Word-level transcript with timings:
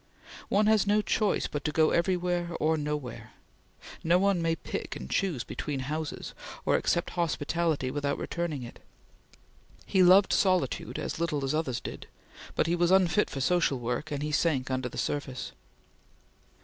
One 0.49 0.65
has 0.65 0.87
no 0.87 1.03
choice 1.03 1.45
but 1.45 1.63
to 1.63 1.71
go 1.71 1.91
everywhere 1.91 2.57
or 2.59 2.75
nowhere. 2.75 3.33
No 4.03 4.17
one 4.17 4.41
may 4.41 4.55
pick 4.55 4.95
and 4.95 5.07
choose 5.07 5.43
between 5.43 5.81
houses, 5.81 6.33
or 6.65 6.75
accept 6.75 7.11
hospitality 7.11 7.91
without 7.91 8.17
returning 8.17 8.63
it. 8.63 8.79
He 9.85 10.01
loved 10.01 10.33
solitude 10.33 10.97
as 10.97 11.19
little 11.19 11.45
as 11.45 11.53
others 11.53 11.79
did; 11.79 12.07
but 12.55 12.65
he 12.65 12.75
was 12.75 12.89
unfit 12.89 13.29
for 13.29 13.41
social 13.41 13.77
work, 13.77 14.09
and 14.09 14.23
he 14.23 14.31
sank 14.31 14.71
under 14.71 14.89
the 14.89 14.97
surface. 14.97 15.51